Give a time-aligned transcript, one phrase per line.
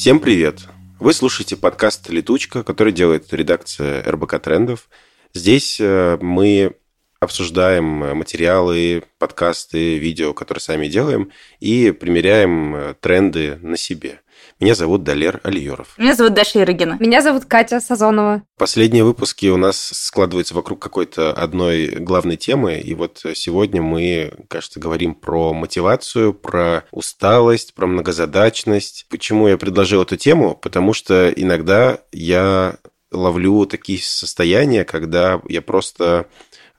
[0.00, 0.60] Всем привет!
[0.98, 4.88] Вы слушаете подкаст «Летучка», который делает редакция РБК Трендов.
[5.34, 6.74] Здесь э, мы
[7.20, 7.84] обсуждаем
[8.16, 14.22] материалы, подкасты, видео, которые сами делаем, и примеряем э, тренды на себе.
[14.60, 15.94] Меня зовут Далер Алиеров.
[15.96, 16.98] Меня зовут Даша Ирыгина.
[17.00, 18.42] Меня зовут Катя Сазонова.
[18.58, 22.78] Последние выпуски у нас складываются вокруг какой-то одной главной темы.
[22.78, 29.06] И вот сегодня мы, кажется, говорим про мотивацию, про усталость, про многозадачность.
[29.08, 30.54] Почему я предложил эту тему?
[30.54, 32.76] Потому что иногда я
[33.10, 36.26] ловлю такие состояния, когда я просто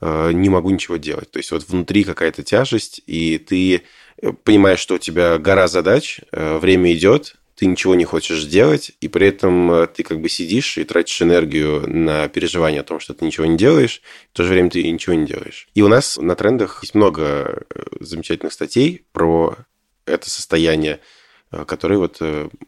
[0.00, 1.30] э, не могу ничего делать.
[1.30, 3.82] То есть вот внутри какая-то тяжесть, и ты
[4.44, 9.06] понимаешь, что у тебя гора задач, э, время идет, ты ничего не хочешь сделать, и
[9.06, 13.14] при этом э, ты как бы сидишь и тратишь энергию на переживание о том, что
[13.14, 15.68] ты ничего не делаешь, в то же время ты ничего не делаешь.
[15.72, 19.54] И у нас на трендах есть много э, замечательных статей про
[20.06, 20.98] это состояние,
[21.52, 22.20] э, которые вот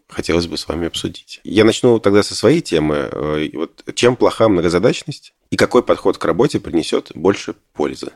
[0.08, 1.40] хотелось бы с вами обсудить.
[1.42, 3.10] Я начну тогда со своей темы.
[3.52, 8.12] Вот чем плоха многозадачность и какой подход к работе принесет больше пользы?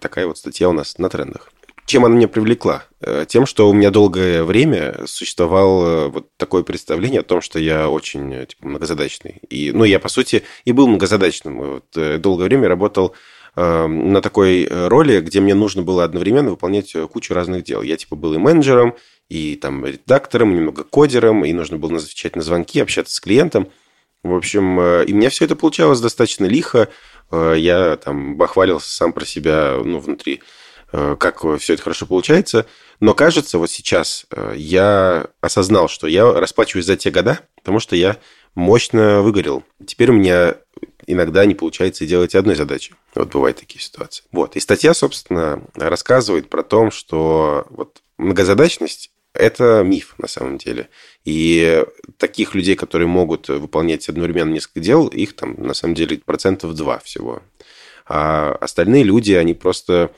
[0.00, 1.50] Такая вот статья у нас на трендах.
[1.86, 2.84] Чем она меня привлекла?
[3.00, 7.88] Э, тем, что у меня долгое время существовало вот такое представление о том, что я
[7.88, 9.40] очень э, типа, многозадачный.
[9.50, 11.58] И, ну, я, по сути, и был многозадачным.
[11.58, 13.14] Вот, э, долгое время работал
[13.54, 17.82] на такой роли, где мне нужно было одновременно выполнять кучу разных дел.
[17.82, 18.96] Я типа был и менеджером,
[19.28, 23.68] и там редактором, и немного кодером, и нужно было отвечать на звонки, общаться с клиентом.
[24.22, 26.88] В общем, и у меня все это получалось достаточно лихо.
[27.30, 30.61] Я там бахвалился сам про себя, ну, внутри Э,
[30.92, 32.66] как все это хорошо получается.
[33.00, 37.96] Но кажется, вот сейчас э, я осознал, что я расплачиваюсь за те года, потому что
[37.96, 38.18] я
[38.54, 39.64] мощно выгорел.
[39.86, 40.56] Теперь у меня
[41.06, 42.94] иногда не получается делать одной задачи.
[43.14, 44.24] Вот бывают такие ситуации.
[44.32, 44.56] Вот.
[44.56, 50.88] И статья, собственно, рассказывает про то, что вот многозадачность– это миф на самом деле.
[51.24, 51.84] И
[52.18, 56.98] таких людей, которые могут выполнять одновременно несколько дел, их там на самом деле процентов два
[56.98, 57.42] всего.
[58.06, 60.12] А остальные люди, они просто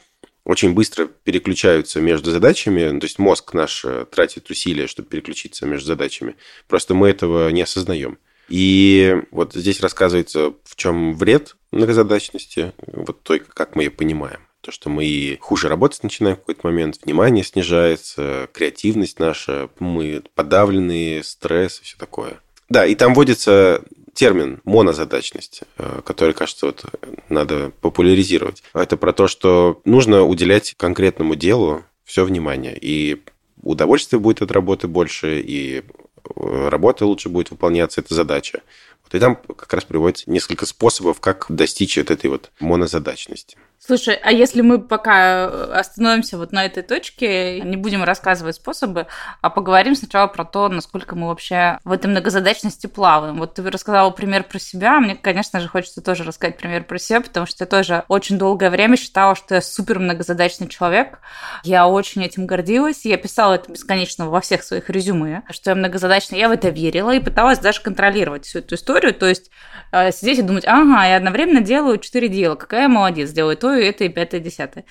[0.44, 2.88] очень быстро переключаются между задачами.
[2.88, 6.36] Ну, то есть мозг наш э, тратит усилия, чтобы переключиться между задачами.
[6.68, 8.18] Просто мы этого не осознаем.
[8.48, 14.40] И вот здесь рассказывается, в чем вред многозадачности, вот той, как мы ее понимаем.
[14.60, 21.22] То, что мы хуже работать начинаем в какой-то момент, внимание снижается, креативность наша, мы подавленные,
[21.22, 22.40] стресс и все такое.
[22.68, 23.82] Да, и там вводится
[24.14, 26.84] термин монозадачность, э, который, кажется, вот
[27.28, 28.62] надо популяризировать.
[28.72, 32.76] Это про то, что нужно уделять конкретному делу все внимание.
[32.80, 33.22] И
[33.62, 38.62] удовольствие будет от работы больше, и э, работа лучше будет выполняться, это задача.
[39.02, 43.58] Вот и там как раз приводится несколько способов, как достичь вот этой вот монозадачности.
[43.86, 49.08] Слушай, а если мы пока э, остановимся вот на этой точке, не будем рассказывать способы,
[49.42, 53.36] а поговорим сначала про то, насколько мы вообще в этой многозадачности плаваем.
[53.36, 57.20] Вот ты рассказала пример про себя, мне, конечно же, хочется тоже рассказать пример про себя,
[57.20, 61.18] потому что я тоже очень долгое время считала, что я супер многозадачный человек.
[61.62, 66.38] Я очень этим гордилась, я писала это бесконечно во всех своих резюме, что я многозадачная.
[66.38, 69.50] Я в это верила и пыталась даже контролировать всю эту историю, то есть
[69.92, 73.73] э, сидеть и думать, ага, я одновременно делаю четыре дела, какая я молодец, делаю то,
[73.82, 74.84] это, и пятое, десятое.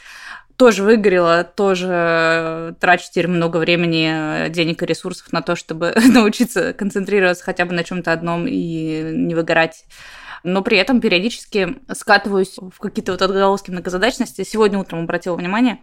[0.57, 7.43] Тоже выгорела, тоже трачу теперь много времени, денег и ресурсов на то, чтобы научиться концентрироваться
[7.43, 9.85] хотя бы на чем-то одном и не выгорать
[10.43, 14.43] но при этом периодически скатываюсь в какие-то вот отголоски многозадачности.
[14.43, 15.79] Сегодня утром обратила внимание,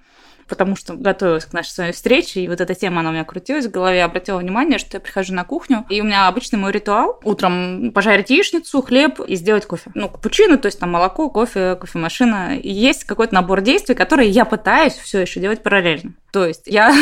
[0.50, 3.24] потому что готовилась к нашей с вами встрече, и вот эта тема, она у меня
[3.24, 6.72] крутилась в голове, обратила внимание, что я прихожу на кухню, и у меня обычный мой
[6.72, 9.90] ритуал утром пожарить яичницу, хлеб и сделать кофе.
[9.94, 12.58] Ну, капучино, то есть там молоко, кофе, кофемашина.
[12.58, 16.14] И есть какой-то набор действий, которые я пытаюсь все еще делать параллельно.
[16.32, 16.94] То есть я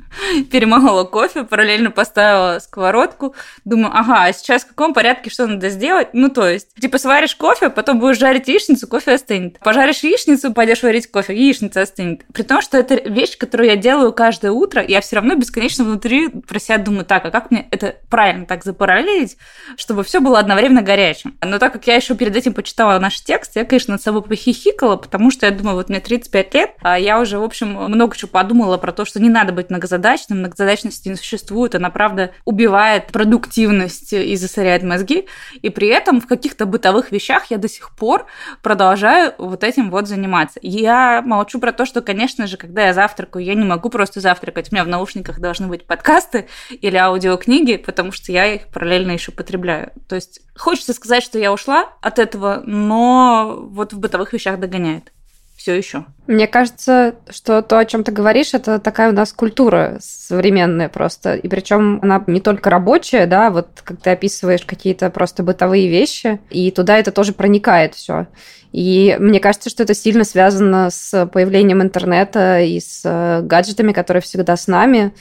[0.50, 3.34] перемолола кофе, параллельно поставила сковородку,
[3.64, 6.08] думаю, ага, а сейчас в каком порядке что надо сделать?
[6.12, 9.58] Ну, то есть, типа, сваришь кофе, потом будешь жарить яичницу, кофе остынет.
[9.58, 12.24] Пожаришь яичницу, пойдешь варить кофе, яичница остынет.
[12.32, 16.28] При том, что это вещь, которую я делаю каждое утро, я все равно бесконечно внутри
[16.28, 19.36] про себя думаю, так, а как мне это правильно так запараллелить,
[19.76, 21.36] чтобы все было одновременно горячим.
[21.42, 24.96] Но так как я еще перед этим почитала наш текст, я, конечно, над собой похихикала,
[24.96, 28.28] потому что я думаю, вот мне 35 лет, а я уже, в общем, много чего
[28.30, 34.12] подумала про то, что не надо быть многозадачным, многозадачности не существует, она, правда, убивает продуктивность
[34.12, 35.26] и засоряет мозги,
[35.62, 38.26] и при этом в каких-то бытовых вещах я до сих пор
[38.62, 40.58] продолжаю вот этим вот заниматься.
[40.62, 44.70] Я молчу про то, что, конечно же, когда я завтракаю, я не могу просто завтракать,
[44.70, 49.32] у меня в наушниках должны быть подкасты или аудиокниги, потому что я их параллельно еще
[49.32, 49.92] потребляю.
[50.08, 55.12] То есть хочется сказать, что я ушла от этого, но вот в бытовых вещах догоняет.
[55.56, 56.04] Все еще.
[56.26, 61.34] Мне кажется, что то, о чем ты говоришь, это такая у нас культура современная просто.
[61.34, 66.40] И причем она не только рабочая, да, вот как ты описываешь какие-то просто бытовые вещи,
[66.50, 68.26] и туда это тоже проникает все.
[68.72, 74.20] И мне кажется, что это сильно связано с появлением интернета и с э, гаджетами, которые
[74.20, 75.14] всегда с нами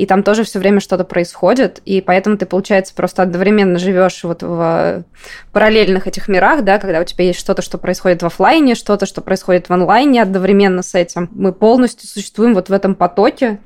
[0.00, 4.42] и там тоже все время что-то происходит, и поэтому ты, получается, просто одновременно живешь вот
[4.42, 5.04] в
[5.52, 9.20] параллельных этих мирах, да, когда у тебя есть что-то, что происходит в офлайне, что-то, что
[9.20, 11.28] происходит в онлайне одновременно с этим.
[11.34, 13.58] Мы полностью существуем вот в этом потоке,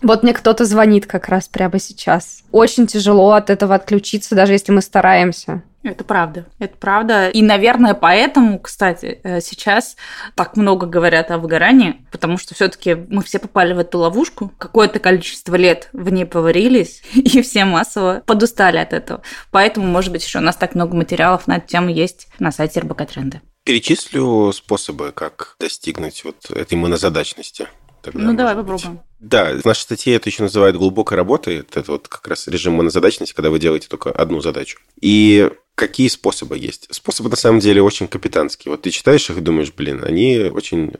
[0.00, 2.42] вот мне кто-то звонит как раз прямо сейчас.
[2.52, 5.62] Очень тяжело от этого отключиться, даже если мы стараемся.
[5.86, 7.28] Это правда, это правда.
[7.28, 9.96] И, наверное, поэтому, кстати, э, сейчас
[10.34, 14.98] так много говорят о выгорании, потому что все-таки мы все попали в эту ловушку, какое-то
[14.98, 19.22] количество лет в ней поварились, и все массово подустали от этого.
[19.52, 22.80] Поэтому, может быть, еще у нас так много материалов на эту тему есть на сайте
[22.80, 23.40] РБК Тренды.
[23.62, 27.68] Перечислю способы, как достигнуть вот этой монозадачности.
[28.06, 29.00] Тогда ну, давай попробуем.
[29.18, 31.58] Да, в нашей статье это еще называют глубокой работой.
[31.58, 34.78] Это вот как раз режим монозадачности, когда вы делаете только одну задачу.
[35.00, 36.86] И какие способы есть?
[36.92, 38.70] Способы, на самом деле, очень капитанские.
[38.70, 40.92] Вот ты читаешь их и думаешь, блин, они очень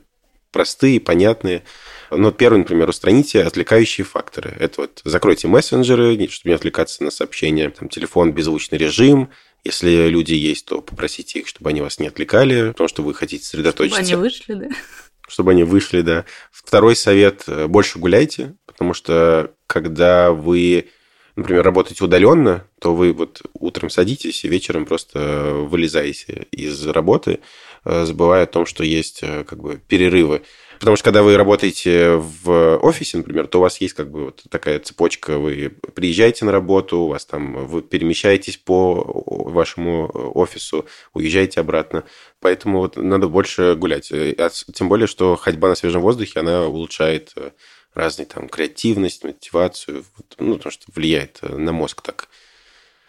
[0.51, 1.63] простые, понятные.
[2.11, 4.53] Но первый, например, устраните отвлекающие факторы.
[4.59, 9.29] Это вот закройте мессенджеры, чтобы не отвлекаться на сообщения, там, телефон, беззвучный режим.
[9.63, 13.45] Если люди есть, то попросите их, чтобы они вас не отвлекали, потому что вы хотите
[13.45, 14.03] сосредоточиться.
[14.03, 14.67] Чтобы они вышли, да?
[15.27, 16.25] Чтобы они вышли, да.
[16.51, 20.89] Второй совет– больше гуляйте, потому что когда вы
[21.37, 27.37] например, работаете удаленно, то вы вот утром садитесь и вечером просто вылезаете из работы, э,
[28.05, 30.43] забывая о том, что есть э, как бы перерывы.
[30.79, 34.43] Потому что когда вы работаете в офисе, например, то у вас есть как бы вот
[34.49, 35.39] такая цепочка.
[35.39, 42.03] Вы приезжаете на работу, у вас там вы перемещаетесь по вашему офису, уезжаете обратно.
[42.39, 44.11] Поэтому вот надо больше гулять.
[44.11, 47.33] Э, а тем более, что ходьба на свежем воздухе, она улучшает
[47.97, 50.05] разные там креативность, мотивацию,
[50.37, 52.29] ну, потому что влияет э, на мозг так.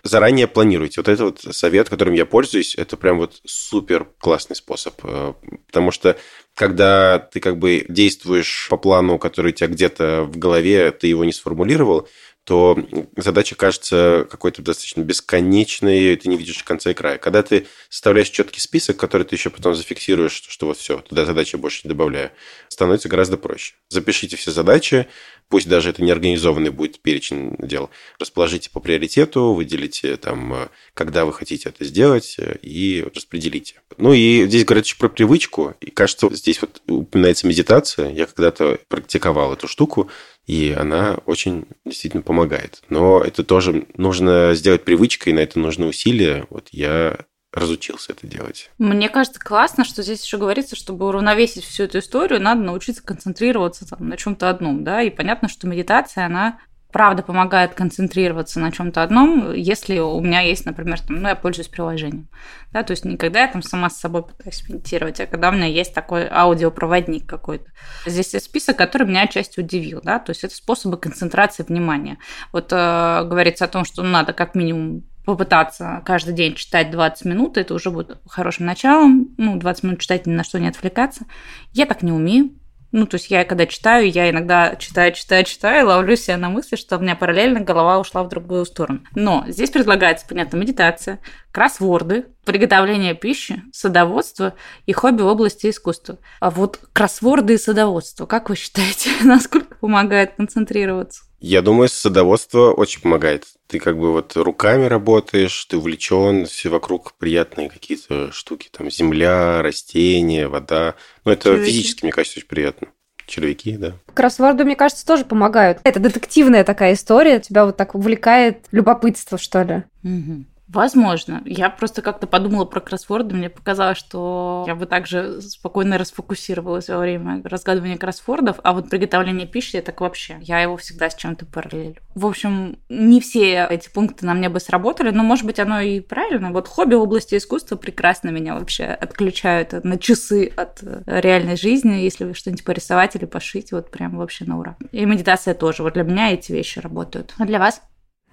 [0.03, 1.01] Заранее планируйте.
[1.01, 4.95] Вот это вот совет, которым я пользуюсь, это прям вот супер классный способ.
[5.03, 5.35] Э,
[5.67, 6.17] потому что
[6.55, 11.25] когда ты как бы действуешь по плану, который у тебя где-то в голове, ты его
[11.25, 12.09] не сформулировал,
[12.49, 12.79] то
[13.15, 17.19] задача кажется какой-то достаточно бесконечной, ты не видишь конца и края.
[17.19, 21.27] Когда ты составляешь четкий список, который ты еще потом зафиксируешь, что, что вот все, туда
[21.27, 22.31] задачи больше не добавляю,
[22.69, 23.75] становится гораздо проще.
[23.91, 25.09] Запишите все задачи,
[25.51, 31.69] пусть даже это неорганизованный будет перечень дел, расположите по приоритету, выделите там, когда вы хотите
[31.69, 33.83] это сделать и распределите.
[33.99, 38.11] Ну и здесь говорят еще про привычку, и кажется, здесь вот упоминается медитация.
[38.11, 40.11] Я когда-то практиковал эту штуку,
[40.49, 42.83] и она очень действительно помогает.
[42.89, 46.47] Но это тоже нужно сделать привычкой, на это нужны усилия.
[46.49, 47.19] Вот я
[47.53, 48.71] разучился это делать.
[48.79, 53.87] Мне кажется, классно, что здесь еще говорится, чтобы уравновесить всю эту историю, надо научиться концентрироваться
[53.87, 56.59] там, на чем-то одном, да, и понятно, что медитация, она
[56.93, 61.69] правда помогает концентрироваться на чем-то одном, если у меня есть, например, там, ну, я пользуюсь
[61.69, 62.29] приложением.
[62.73, 65.53] Да, то есть не когда я там сама с собой пытаюсь медитировать, а когда у
[65.53, 67.71] меня есть такой аудиопроводник какой-то.
[68.07, 70.01] Здесь есть список, который меня отчасти удивил.
[70.03, 70.19] Да?
[70.19, 72.19] То есть это способы концентрации внимания.
[72.53, 77.59] Вот э, говорится о том, что надо как минимум попытаться каждый день читать 20 минут,
[77.59, 79.35] это уже будет хорошим началом.
[79.37, 81.27] Ну, 20 минут читать ни на что не отвлекаться.
[81.73, 82.58] Я так не умею.
[82.91, 86.77] Ну, то есть я когда читаю, я иногда читаю, читаю, читаю, ловлю себя на мысли,
[86.77, 89.01] что у меня параллельно голова ушла в другую сторону.
[89.15, 91.19] Но здесь предлагается, понятно, медитация,
[91.53, 94.55] кроссворды, приготовление пищи, садоводство
[94.87, 96.19] и хобби в области искусства.
[96.41, 101.28] А вот кроссворды и садоводство, как вы считаете, насколько помогает концентрироваться?
[101.41, 103.47] Я думаю, садоводство очень помогает.
[103.69, 109.63] Ты как бы вот руками работаешь, ты увлечен, все вокруг приятные какие-то штуки, там земля,
[109.63, 110.95] растения, вода.
[111.25, 111.71] Ну, это Червяки.
[111.71, 112.89] физически, мне кажется, очень приятно.
[113.27, 113.93] Червяки, да.
[114.15, 115.79] Кроссворды, мне кажется, тоже помогают.
[115.85, 119.85] Это детективная такая история, тебя вот так увлекает любопытство, что ли.
[120.03, 120.45] Угу.
[120.69, 121.43] Возможно.
[121.47, 123.35] Я просто как-то подумала про кроссворды.
[123.35, 129.47] Мне показалось, что я бы также спокойно расфокусировалась во время разгадывания кроссвордов, а вот приготовление
[129.47, 130.37] пищи так вообще.
[130.43, 131.97] Я его всегда с чем-то параллелю.
[132.15, 136.01] В общем, не все эти пункты на мне бы сработали, но, может быть, оно и
[136.01, 136.53] правильно.
[136.53, 142.33] Вот хобби в области искусства прекрасно меня вообще отключают на часы от реальной жизни, если
[142.33, 144.77] что-нибудь порисовать или пошить, вот прям вообще на ура.
[144.93, 145.83] И медитация тоже.
[145.83, 147.35] Вот для меня эти вещи работают.
[147.39, 147.81] А для вас?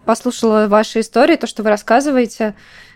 [0.05, 2.55] Послушала ваши истории, то, что вы рассказываете,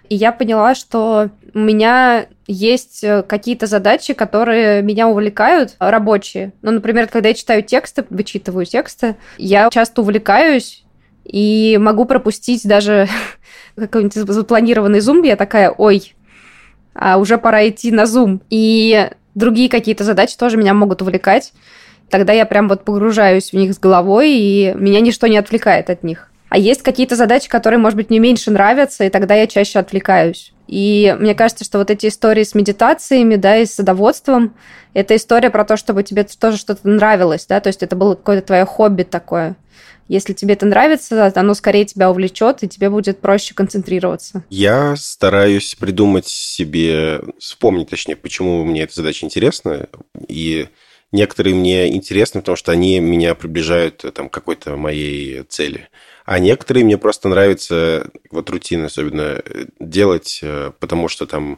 [0.09, 6.53] и я поняла, что у меня есть э, какие-то задачи, которые меня увлекают, рабочие.
[6.63, 10.83] Ну, например, когда я читаю тексты, вычитываю тексты, я часто увлекаюсь
[11.25, 13.07] и могу пропустить даже
[13.75, 16.15] какой-нибудь запланированный зум, я такая, ой,
[16.95, 18.41] а уже пора идти на зум.
[18.49, 21.53] И другие какие-то задачи тоже меня могут увлекать.
[22.09, 26.03] Тогда я прям вот погружаюсь в них с головой, и меня ничто не отвлекает от
[26.03, 26.28] них.
[26.49, 30.51] А есть какие-то задачи, которые, может быть, мне меньше нравятся, и тогда я чаще отвлекаюсь.
[30.67, 34.55] И мне кажется, что вот эти истории с медитациями, да, и с садоводством,
[34.93, 38.47] это история про то, чтобы тебе тоже что-то нравилось, да, то есть это было какое-то
[38.47, 39.55] твое хобби такое.
[40.07, 44.43] Если тебе это нравится, оно скорее тебя увлечет, и тебе будет проще концентрироваться.
[44.49, 49.87] Я стараюсь придумать себе, вспомнить, точнее, почему мне эта задача интересна,
[50.27, 50.67] и
[51.11, 55.89] некоторые мне интересны, потому что они меня приближают там, к какой-то моей цели.
[56.29, 59.41] А некоторые мне просто нравится, вот рутина особенно,
[59.79, 61.57] делать, э, потому что там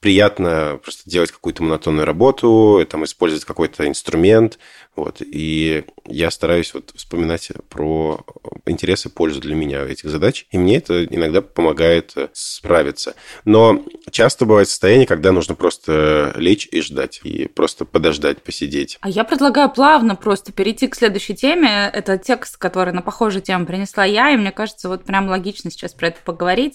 [0.00, 4.58] приятно просто делать какую-то монотонную работу, там, использовать какой-то инструмент.
[4.96, 5.18] Вот.
[5.20, 8.24] И я стараюсь вот вспоминать про
[8.66, 10.46] интересы и пользу для меня этих задач.
[10.50, 13.14] И мне это иногда помогает справиться.
[13.44, 17.20] Но часто бывает состояние, когда нужно просто лечь и ждать.
[17.22, 18.98] И просто подождать, посидеть.
[19.02, 21.90] А я предлагаю плавно просто перейти к следующей теме.
[21.92, 24.30] Это текст, который на похожую тему принесла я.
[24.30, 26.74] И мне кажется, вот прям логично сейчас про это поговорить.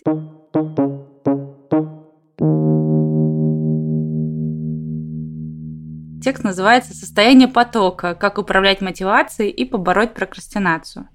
[6.24, 8.16] Текст называется «Состояние потока.
[8.16, 11.08] Как управлять мотивацией и побороть прокрастинацию»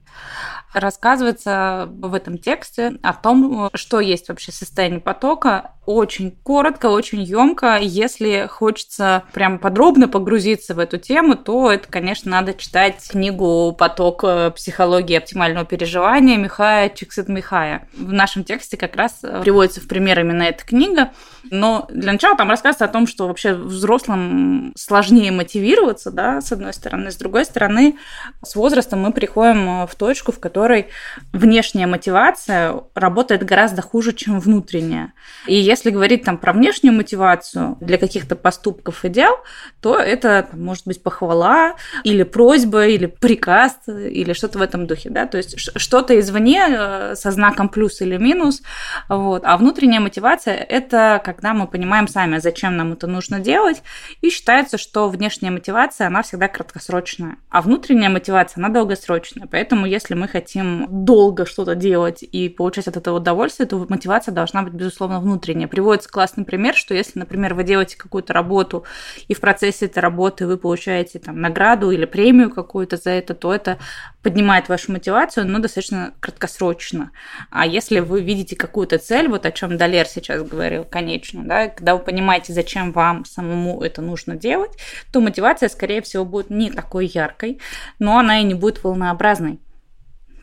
[0.73, 5.73] рассказывается в этом тексте о том, что есть вообще состояние потока.
[5.92, 7.76] Очень коротко, очень емко.
[7.82, 14.25] Если хочется прям подробно погрузиться в эту тему, то это, конечно, надо читать книгу «Поток.
[14.54, 17.88] Психологии оптимального переживания» Михая Чиксит Михая.
[17.97, 21.11] В нашем тексте как раз приводится в пример именно эта книга.
[21.50, 26.73] Но для начала там рассказывается о том, что вообще взрослым сложнее мотивироваться, да, с одной
[26.73, 27.11] стороны.
[27.11, 27.97] С другой стороны,
[28.44, 30.87] с возрастом мы приходим в точку, в которой
[31.32, 35.14] внешняя мотивация работает гораздо хуже, чем внутренняя.
[35.47, 39.37] И если говорить там про внешнюю мотивацию для каких-то поступков и дел,
[39.80, 45.26] то это может быть похвала или просьба, или приказ, или что-то в этом духе, да,
[45.26, 48.62] то есть что-то извне э, со знаком плюс или минус,
[49.08, 49.42] вот.
[49.44, 53.82] А внутренняя мотивация– это когда мы понимаем сами, зачем нам это нужно делать,
[54.20, 59.46] и считается, что внешняя мотивация, она всегда краткосрочная, а внутренняя мотивация, она долгосрочная.
[59.50, 64.62] Поэтому если мы хотим долго что-то делать и получать от этого удовольствие, то мотивация должна
[64.62, 65.68] быть, безусловно, внутренняя.
[65.71, 68.85] Приводится классный пример, что если, например, вы делаете какую-то работу,
[69.29, 73.55] и в процессе этой работы вы получаете там награду или премию какую-то за это, то
[73.55, 73.79] это
[74.23, 77.12] поднимает вашу мотивацию, но достаточно краткосрочно.
[77.50, 81.95] А если вы видите какую-то цель, вот о чем Далер сейчас говорил, конечно, да, когда
[81.95, 84.73] вы понимаете, зачем вам самому это нужно делать,
[85.12, 87.61] то мотивация, скорее всего, будет не такой яркой,
[87.99, 89.61] но она и не будет волнообразной.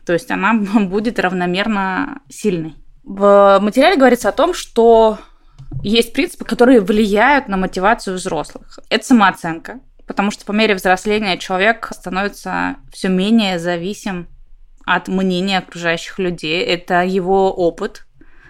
[0.08, 2.74] То есть она будет равномерно сильной.
[3.08, 5.18] В материале говорится о том, что
[5.82, 8.80] есть принципы, которые влияют на мотивацию взрослых.
[8.90, 14.28] Это самооценка, потому что по мере взросления человек становится все менее зависим
[14.84, 16.62] от мнения окружающих людей.
[16.62, 18.04] Это его опыт,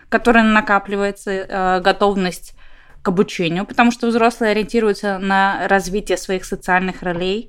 [0.08, 2.54] который накапливается, э, готовность
[3.02, 7.48] к обучению, потому что взрослые ориентируются на развитие своих социальных ролей,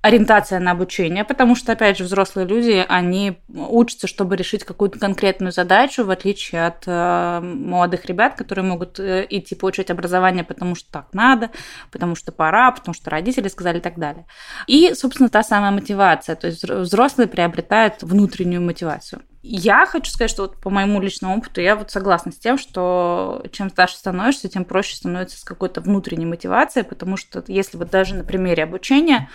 [0.00, 5.50] ориентация на обучение, потому что, опять же, взрослые люди, они учатся, чтобы решить какую-то конкретную
[5.50, 10.90] задачу, в отличие от э, молодых ребят, которые могут э, идти получать образование, потому что
[10.92, 11.50] так надо,
[11.90, 14.26] потому что пора, потому что родители сказали и так далее.
[14.68, 19.22] И, собственно, та самая мотивация, то есть взрослые приобретают внутреннюю мотивацию.
[19.42, 23.42] Я хочу сказать, что вот по моему личному опыту я вот согласна с тем, что
[23.52, 28.14] чем старше становишься, тем проще становится с какой-то внутренней мотивацией, потому что если вот даже
[28.14, 29.30] на примере обучения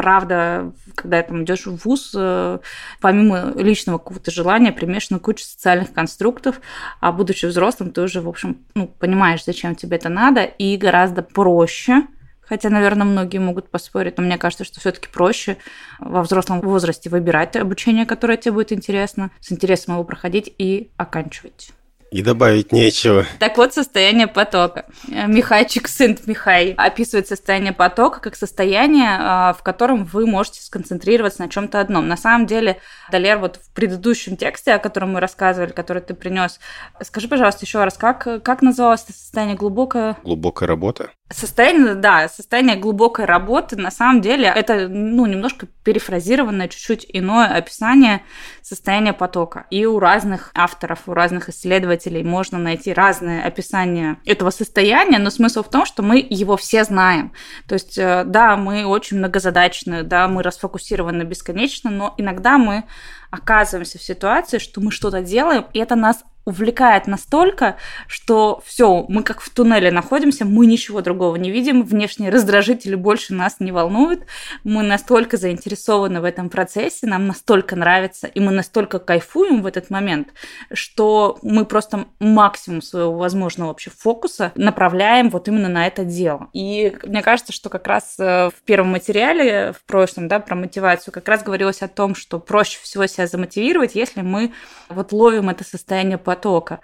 [0.00, 2.58] правда, когда там идешь в ВУЗ, э,
[3.02, 6.62] помимо личного какого-то желания, примешана куча социальных конструктов,
[7.00, 11.22] а будучи взрослым, ты уже, в общем, ну, понимаешь, зачем тебе это надо, и гораздо
[11.22, 12.06] проще
[12.50, 15.56] Хотя, наверное, многие могут поспорить, но мне кажется, что все-таки проще
[16.00, 21.70] во взрослом возрасте выбирать обучение, которое тебе будет интересно, с интересом его проходить и оканчивать.
[22.10, 23.24] И добавить нечего.
[23.38, 24.86] Так вот, состояние потока.
[25.06, 31.48] Михайчик, сын Михай, описывает состояние потока как состояние, а, в котором вы можете сконцентрироваться на
[31.48, 32.08] чем-то одном.
[32.08, 32.78] На самом деле,
[33.12, 36.58] Далер, вот в предыдущем тексте, о котором мы рассказывали, который ты принес,
[37.02, 40.16] скажи, пожалуйста, еще раз, как, как называлось это состояние глубокое?
[40.24, 41.10] Глубокая работа.
[41.32, 48.22] Состояние, да, состояние глубокой работы, на самом деле, это, ну, немножко перефразированное, чуть-чуть иное описание
[48.62, 49.66] состояния потока.
[49.70, 55.62] И у разных авторов, у разных исследователей можно найти разные описания этого состояния, но смысл
[55.62, 57.32] в том, что мы его все знаем.
[57.66, 62.84] То есть, э, да, мы очень многозадачны, да, мы расфокусированы бесконечно, но иногда мы
[63.30, 69.22] оказываемся в ситуации, что мы что-то делаем, и это нас увлекает настолько, что все, мы
[69.22, 74.24] как в туннеле находимся, мы ничего другого не видим, внешние раздражители больше нас не волнуют,
[74.64, 79.90] мы настолько заинтересованы в этом процессе, нам настолько нравится, и мы настолько кайфуем в этот
[79.90, 80.28] момент,
[80.72, 86.48] что мы просто максимум своего возможного вообще фокуса направляем вот именно на это дело.
[86.52, 91.12] И мне кажется, что как раз э, в первом материале, в прошлом, да, про мотивацию,
[91.12, 94.52] как раз говорилось о том, что проще всего себя замотивировать, если мы
[94.88, 96.80] вот ловим это состояние потока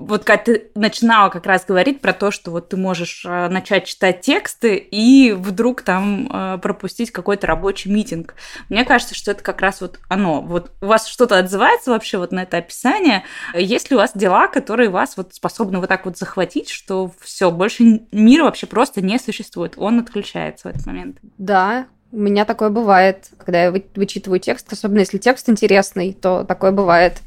[0.00, 3.84] вот как ты начинала как раз говорить про то, что вот ты можешь э, начать
[3.84, 8.34] читать тексты и вдруг там э, пропустить какой-то рабочий митинг.
[8.68, 10.40] Мне кажется, что это как раз вот оно.
[10.40, 13.24] Вот у вас что-то отзывается вообще вот на это описание?
[13.54, 17.50] Есть ли у вас дела, которые вас вот способны вот так вот захватить, что все,
[17.50, 21.18] больше мира вообще просто не существует, он отключается в этот момент?
[21.36, 26.72] Да, у меня такое бывает, когда я вычитываю текст, особенно если текст интересный, то такое
[26.72, 27.18] бывает.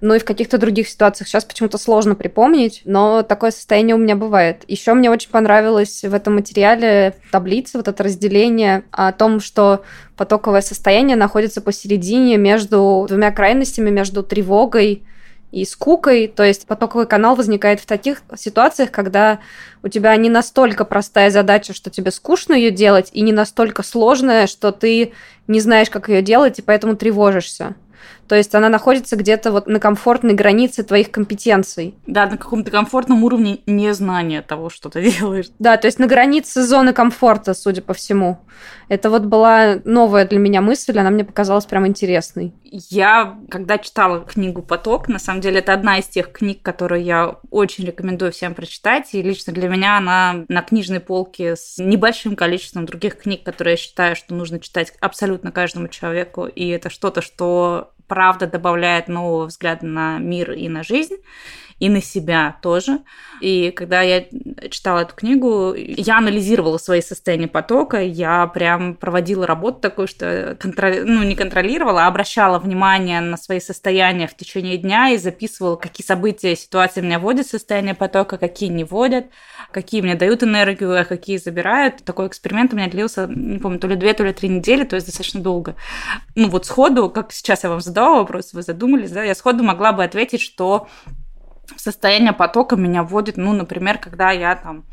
[0.00, 4.16] Ну и в каких-то других ситуациях сейчас почему-то сложно припомнить, но такое состояние у меня
[4.16, 4.64] бывает.
[4.68, 9.82] Еще мне очень понравилось в этом материале таблица, вот это разделение о том, что
[10.16, 15.04] потоковое состояние находится посередине между двумя крайностями, между тревогой
[15.50, 16.28] и скукой.
[16.28, 19.40] То есть потоковый канал возникает в таких ситуациях, когда
[19.82, 24.46] у тебя не настолько простая задача, что тебе скучно ее делать, и не настолько сложная,
[24.46, 25.12] что ты
[25.46, 27.74] не знаешь, как ее делать, и поэтому тревожишься.
[28.28, 31.94] То есть она находится где-то вот на комфортной границе твоих компетенций.
[32.06, 35.46] Да, на каком-то комфортном уровне незнания того, что ты делаешь.
[35.58, 38.38] Да, то есть на границе зоны комфорта, судя по всему.
[38.88, 42.54] Это вот была новая для меня мысль, она мне показалась прям интересной.
[42.64, 47.36] Я, когда читала книгу «Поток», на самом деле это одна из тех книг, которые я
[47.50, 52.86] очень рекомендую всем прочитать, и лично для меня она на книжной полке с небольшим количеством
[52.86, 57.92] других книг, которые я считаю, что нужно читать абсолютно каждому человеку, и это что-то, что
[58.08, 61.16] правда добавляет нового взгляда на мир и на жизнь
[61.78, 63.00] и на себя тоже.
[63.40, 64.24] И когда я
[64.70, 71.00] читала эту книгу, я анализировала свои состояния потока, я прям проводила работу такую, что контроли...
[71.00, 76.04] ну, не контролировала, а обращала внимание на свои состояния в течение дня и записывала, какие
[76.04, 79.26] события, ситуации меня вводят в состояние потока, какие не вводят,
[79.70, 82.04] какие мне дают энергию, а какие забирают.
[82.04, 84.96] Такой эксперимент у меня длился, не помню, то ли две, то ли три недели, то
[84.96, 85.76] есть достаточно долго.
[86.34, 89.92] Ну вот сходу, как сейчас я вам задала вопрос, вы задумались, да, я сходу могла
[89.92, 90.88] бы ответить, что
[91.76, 94.84] состояние потока меня вводит, ну, например, когда я там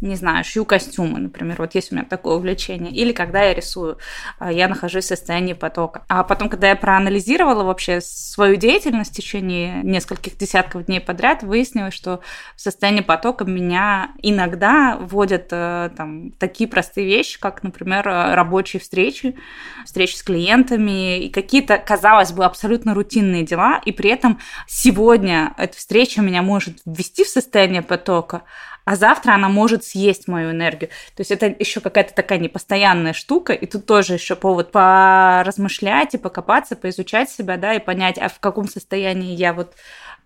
[0.00, 3.98] не знаю, шью костюмы, например, вот есть у меня такое увлечение, или когда я рисую,
[4.38, 6.04] а, я нахожусь в состоянии потока.
[6.08, 11.94] А потом, когда я проанализировала вообще свою деятельность в течение нескольких десятков дней подряд, выяснилось,
[11.94, 12.20] что
[12.56, 18.80] в состоянии потока меня иногда вводят э, там такие простые вещи, как, например, э, рабочие
[18.80, 19.36] встречи,
[19.84, 25.76] встречи с клиентами и какие-то, казалось бы, абсолютно рутинные дела, и при этом сегодня эта
[25.76, 28.42] встреча меня может ввести в состояние потока,
[28.90, 30.90] а завтра она может съесть мою энергию.
[31.14, 36.18] То есть это еще какая-то такая непостоянная штука, и тут тоже еще повод поразмышлять и
[36.18, 39.74] покопаться, поизучать себя, да, и понять, а в каком состоянии я вот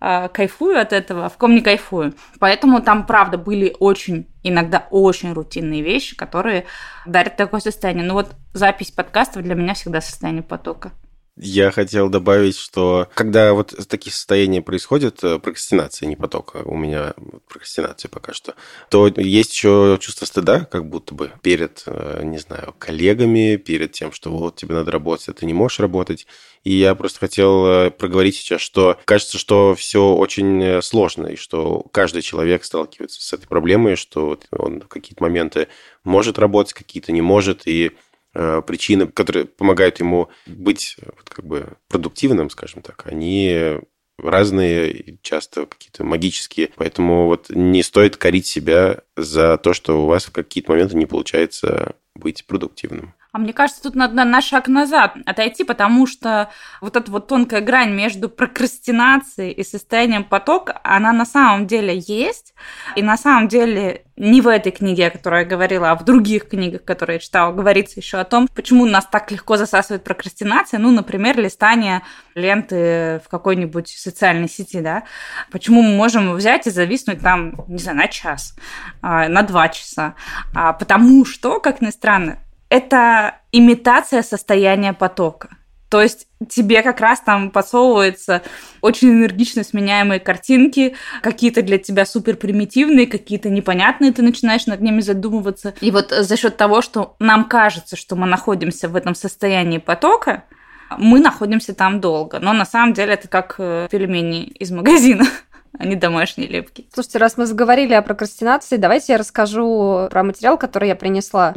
[0.01, 2.15] э, кайфую от этого, а в каком не кайфую.
[2.39, 6.65] Поэтому там, правда, были очень, иногда очень рутинные вещи, которые
[7.05, 8.03] дарят такое состояние.
[8.03, 10.91] Ну вот запись подкаста для меня всегда состояние потока.
[11.37, 16.77] Я хотел добавить, что когда вот такие состояния происходят, э, прокрастинация, не поток, а у
[16.77, 17.13] меня
[17.49, 18.55] прокрастинация пока что,
[18.89, 24.13] то есть еще чувство стыда, как будто бы перед, э, не знаю, коллегами, перед тем,
[24.13, 26.25] что вот тебе надо работать, а ты не можешь работать.
[26.63, 31.85] И я просто хотел э, проговорить сейчас, что кажется, что все очень сложно, и что
[31.91, 35.67] каждый человек сталкивается с этой проблемой, что он в какие-то моменты
[36.05, 37.91] может работать, какие-то не может, и
[38.67, 43.79] причины, которые помогают ему быть вот, как бы продуктивным, скажем так, они
[44.17, 46.69] разные, часто какие-то магические.
[46.75, 51.05] Поэтому вот не стоит корить себя за то, что у вас в какие-то моменты не
[51.05, 53.13] получается быть продуктивным.
[53.35, 57.59] А мне кажется, тут надо на шаг назад отойти, потому что вот эта вот тонкая
[57.59, 62.53] грань между прокрастинацией и состоянием потока, она на самом деле есть.
[62.95, 66.47] И на самом деле не в этой книге, о которой я говорила, а в других
[66.47, 70.79] книгах, которые я читала, говорится еще о том, почему нас так легко засасывает прокрастинация.
[70.79, 72.03] Ну, например, листание
[72.35, 75.03] ленты в какой-нибудь социальной сети, да.
[75.51, 78.55] Почему мы можем взять и зависнуть там, не знаю, на час,
[79.01, 80.15] а, на два часа.
[80.53, 85.49] А, потому что, как ни странно, это имитация состояния потока.
[85.89, 88.41] То есть тебе как раз там подсовываются
[88.81, 95.01] очень энергично сменяемые картинки, какие-то для тебя супер примитивные, какие-то непонятные, ты начинаешь над ними
[95.01, 95.73] задумываться.
[95.81, 100.43] И вот за счет того, что нам кажется, что мы находимся в этом состоянии потока,
[100.97, 102.39] мы находимся там долго.
[102.39, 105.25] Но на самом деле это как э, пельмени из магазина.
[105.77, 106.87] а не домашние лепки.
[106.93, 111.53] Слушайте, раз мы заговорили о прокрастинации, давайте я расскажу про материал, который я принесла.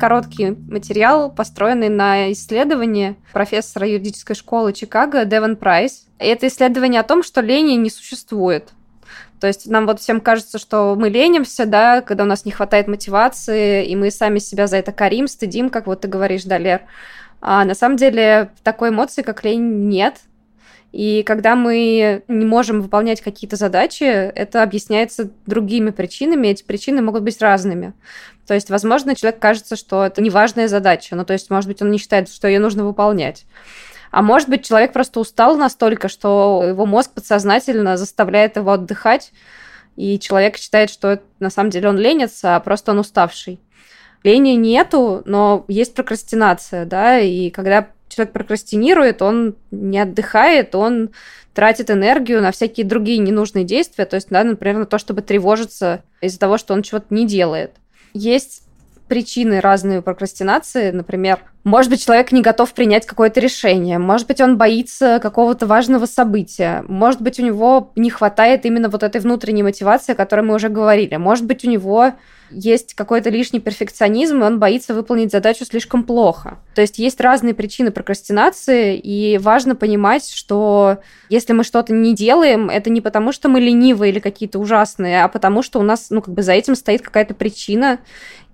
[0.00, 6.06] Короткий материал, построенный на исследовании профессора юридической школы Чикаго Деван Прайс.
[6.18, 8.70] И это исследование о том, что лени не существует.
[9.40, 12.88] То есть нам вот всем кажется, что мы ленимся, да, когда у нас не хватает
[12.88, 16.80] мотивации, и мы сами себя за это корим, стыдим, как вот ты говоришь, Далер.
[17.40, 20.16] А на самом деле такой эмоции, как лень, нет.
[20.92, 26.48] И когда мы не можем выполнять какие-то задачи, это объясняется другими причинами.
[26.48, 27.92] Эти причины могут быть разными.
[28.46, 31.14] То есть, возможно, человек кажется, что это неважная задача.
[31.14, 33.44] Ну, то есть, может быть, он не считает, что ее нужно выполнять.
[34.10, 39.32] А может быть, человек просто устал настолько, что его мозг подсознательно заставляет его отдыхать,
[39.96, 43.60] и человек считает, что на самом деле он ленится, а просто он уставший.
[44.22, 51.10] Лени нету, но есть прокрастинация, да, и когда человек прокрастинирует, он не отдыхает, он
[51.54, 56.02] тратит энергию на всякие другие ненужные действия, то есть, да, например, на то, чтобы тревожиться
[56.20, 57.72] из-за того, что он чего-то не делает.
[58.12, 58.64] Есть
[59.10, 60.92] причины разные прокрастинации.
[60.92, 66.06] Например, может быть, человек не готов принять какое-то решение, может быть, он боится какого-то важного
[66.06, 70.54] события, может быть, у него не хватает именно вот этой внутренней мотивации, о которой мы
[70.54, 72.12] уже говорили, может быть, у него
[72.50, 76.58] есть какой-то лишний перфекционизм, и он боится выполнить задачу слишком плохо.
[76.74, 82.68] То есть есть разные причины прокрастинации, и важно понимать, что если мы что-то не делаем,
[82.68, 86.22] это не потому, что мы ленивые или какие-то ужасные, а потому что у нас, ну,
[86.22, 88.00] как бы за этим стоит какая-то причина,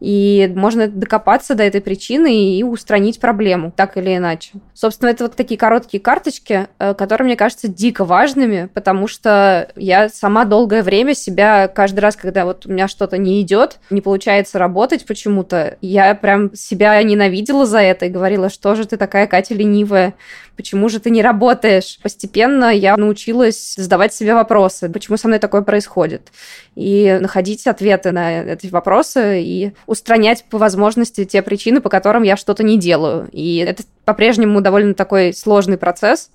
[0.00, 4.52] и можно докопаться до этой причины и устранить проблему, так или иначе.
[4.74, 10.08] Собственно, это вот такие короткие карточки, э, которые, мне кажется, дико важными, потому что я
[10.08, 14.58] сама долгое время себя каждый раз, когда вот у меня что-то не идет, не получается
[14.58, 19.54] работать почему-то, я прям себя ненавидела за это и говорила, что же ты такая, Катя,
[19.54, 20.14] ленивая,
[20.56, 21.98] почему же ты не работаешь?
[22.02, 26.32] Постепенно я научилась задавать себе вопросы, почему со мной такое происходит,
[26.74, 32.36] и находить ответы на эти вопросы и устранять по возможности те причины, по которым я
[32.36, 32.85] что-то не делаю.
[33.32, 36.30] И это по-прежнему довольно такой сложный процесс.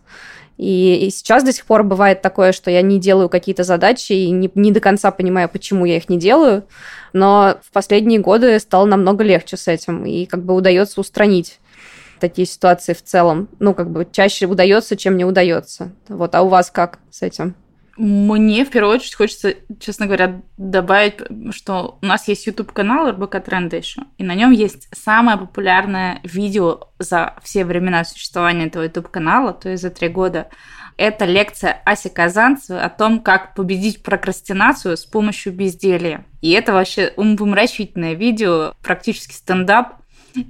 [0.57, 4.29] И, и сейчас до сих пор бывает такое, что я не делаю какие-то задачи и
[4.29, 6.65] не, не до конца понимаю, почему я их не делаю.
[7.13, 10.05] Но в последние годы стало намного легче с этим.
[10.05, 11.59] И как бы удается устранить
[12.19, 13.49] такие ситуации в целом.
[13.59, 15.91] Ну, как бы чаще удается, чем не удается.
[16.07, 17.55] Вот, а у вас как с этим?
[18.03, 21.19] Мне в первую очередь хочется, честно говоря, добавить,
[21.51, 26.87] что у нас есть YouTube-канал РБК Тренды еще, и на нем есть самое популярное видео
[26.97, 30.49] за все времена существования этого YouTube-канала, то есть за три года.
[30.97, 36.25] Это лекция Аси Казанцевой о том, как победить прокрастинацию с помощью безделья.
[36.41, 40.00] И это вообще умопомрачительное видео, практически стендап,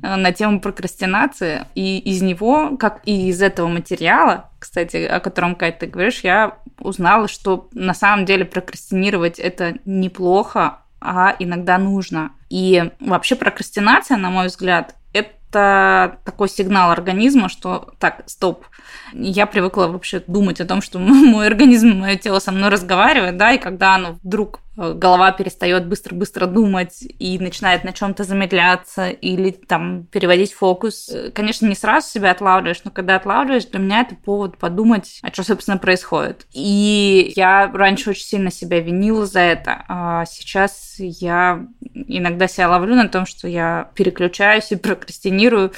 [0.01, 5.79] на тему прокрастинации, и из него, как и из этого материала, кстати, о котором, Кать,
[5.79, 12.31] ты говоришь, я узнала, что на самом деле прокрастинировать это неплохо, а иногда нужно.
[12.49, 18.65] И вообще прокрастинация, на мой взгляд, это такой сигнал организма, что так, стоп,
[19.13, 23.53] я привыкла вообще думать о том, что мой организм, мое тело со мной разговаривает, да,
[23.53, 29.51] и когда оно вдруг Э, голова перестает быстро-быстро думать и начинает на чем-то замедляться или
[29.51, 31.09] там переводить фокус.
[31.09, 35.31] Э, конечно, не сразу себя отлавливаешь, но когда отлавливаешь, для меня это повод подумать, а
[35.31, 36.45] что, собственно, происходит.
[36.53, 42.95] И я раньше очень сильно себя винила за это, а сейчас я иногда себя ловлю
[42.95, 45.73] на том, что я переключаюсь и прокрастинирую,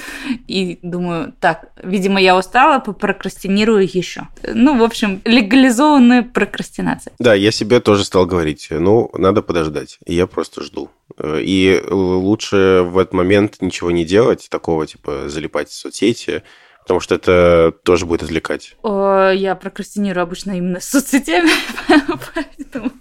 [0.47, 4.27] и думаю, так, видимо, я устала, прокрастинирую еще.
[4.43, 7.13] Ну, в общем, легализованная прокрастинация.
[7.19, 9.99] Да, я себе тоже стал говорить, ну, надо подождать.
[10.06, 10.89] Я просто жду.
[11.17, 16.43] Э, и лучше в этот момент ничего не делать, такого типа залипать в соцсети,
[16.82, 18.75] потому что это тоже будет отвлекать.
[18.84, 21.51] Я прокрастинирую обычно именно с соцсетями,
[22.36, 22.91] поэтому...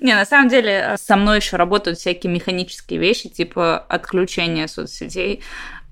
[0.00, 5.42] Не, на самом деле со мной еще работают всякие механические вещи, типа отключения соцсетей,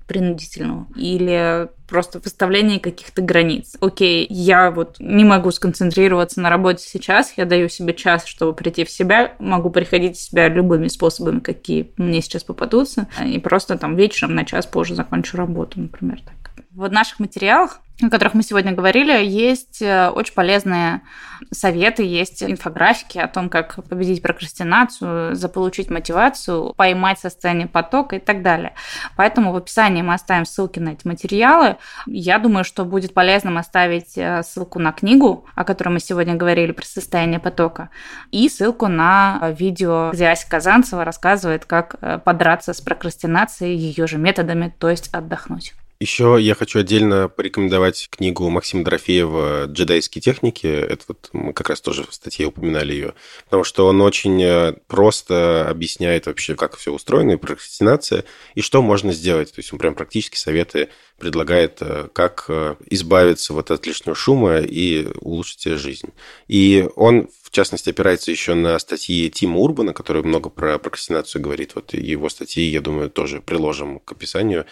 [0.07, 3.75] принудительного или просто выставление каких-то границ.
[3.79, 8.85] Окей, я вот не могу сконцентрироваться на работе сейчас, я даю себе час, чтобы прийти
[8.85, 13.95] в себя, могу приходить в себя любыми способами, какие мне сейчас попадутся, и просто там
[13.95, 16.51] вечером на час позже закончу работу, например, так.
[16.71, 21.01] В наших материалах о которых мы сегодня говорили, есть э, очень полезные
[21.51, 28.41] советы, есть инфографики о том, как победить прокрастинацию, заполучить мотивацию, поймать состояние потока и так
[28.41, 28.73] далее.
[29.15, 31.77] Поэтому в описании мы оставим ссылки на эти материалы.
[32.05, 36.73] Я думаю, что будет полезным оставить э, ссылку на книгу, о которой мы сегодня говорили,
[36.73, 37.89] про состояние потока,
[38.31, 44.17] и ссылку на видео, где Ася Казанцева рассказывает, как э, подраться с прокрастинацией ее же
[44.17, 45.73] методами, то есть отдохнуть.
[46.01, 50.67] Еще я хочу отдельно порекомендовать книгу Максима Дорофеева «Джедайские техники».
[50.67, 53.13] Это вот мы как раз тоже в статье упоминали ее.
[53.45, 58.81] Потому что он очень э, просто объясняет вообще, как все устроено, и прокрастинация, и что
[58.81, 59.53] можно сделать.
[59.53, 64.57] То есть он прям практически советы предлагает, э, как э, избавиться вот от лишнего шума
[64.57, 66.09] и улучшить себе жизнь.
[66.49, 71.71] И он, в частности, опирается еще на статьи Тима Урбана, который много про прокрастинацию говорит.
[71.75, 74.65] Вот его статьи, я думаю, тоже приложим к описанию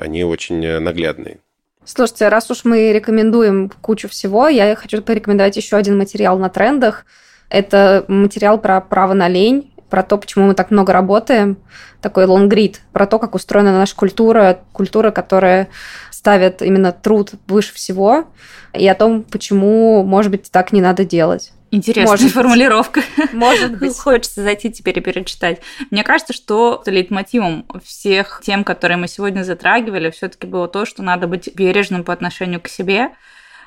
[0.00, 1.38] они очень э, наглядные.
[1.84, 7.04] Слушайте, раз уж мы рекомендуем кучу всего, я хочу порекомендовать еще один материал на трендах.
[7.48, 11.58] Это материал про право на лень, про то, почему мы так много работаем,
[12.00, 15.68] такой лонгрид, про то, как устроена наша культура, культура, которая
[16.10, 18.26] ставит именно труд выше всего,
[18.72, 21.52] и о том, почему, может быть, так не надо делать.
[21.70, 23.02] Интересная Может формулировка.
[23.32, 23.96] Может быть.
[23.96, 25.60] Хочется зайти теперь и перечитать.
[25.90, 31.26] Мне кажется, что лейтмотивом всех тем, которые мы сегодня затрагивали, все-таки было то, что надо
[31.28, 33.10] быть бережным по отношению к себе,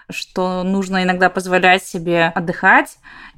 [0.10, 2.98] что нужно иногда позволять себе отдыхать,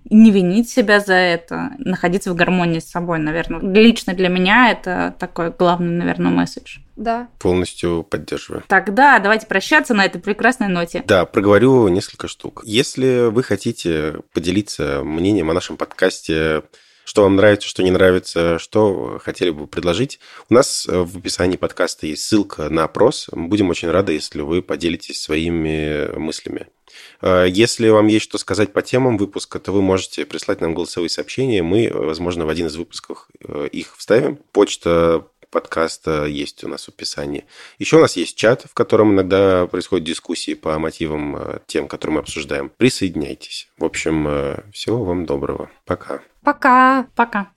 [0.09, 3.59] не винить себя за это, находиться в гармонии с собой, наверное.
[3.61, 6.79] Лично для меня это такой главный, наверное, месседж.
[6.95, 7.29] Да.
[7.39, 8.63] Полностью поддерживаю.
[8.67, 11.03] Тогда давайте прощаться на этой прекрасной ноте.
[11.05, 12.61] Да, проговорю несколько штук.
[12.65, 16.63] Если вы хотите поделиться мнением о нашем подкасте,
[17.03, 20.19] что вам нравится, что не нравится, что хотели бы предложить.
[20.49, 23.29] У нас в описании подкаста есть ссылка на опрос.
[23.31, 26.67] Мы будем очень рады, если вы поделитесь своими мыслями.
[27.21, 31.09] А, если вам есть что сказать по темам выпуска, то вы можете прислать нам голосовые
[31.09, 31.63] сообщения.
[31.63, 34.37] Мы, возможно, в один из выпусков э, их вставим.
[34.51, 37.45] Почта подкаста есть у нас в описании.
[37.79, 42.15] Еще у нас есть чат, в котором иногда происходят дискуссии по мотивам э, тем, которые
[42.15, 42.69] мы обсуждаем.
[42.75, 43.69] Присоединяйтесь.
[43.77, 45.69] В общем, э, всего вам доброго.
[45.85, 46.19] Пока.
[46.43, 47.07] Пока.
[47.15, 47.47] Пока.